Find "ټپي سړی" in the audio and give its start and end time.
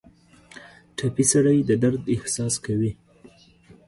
0.97-1.57